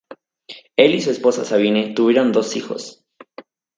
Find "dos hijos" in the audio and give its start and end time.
2.31-3.05